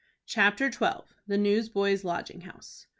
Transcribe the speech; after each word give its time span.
CHAPTER 0.25 0.71
XII. 0.71 1.05
THE 1.27 1.37
NEWSBOYS' 1.37 2.03
LODGING 2.03 2.41
HOUSE. 2.41 2.87